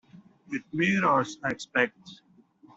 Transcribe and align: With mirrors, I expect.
With 0.49 0.63
mirrors, 0.73 1.37
I 1.43 1.49
expect. 1.51 1.99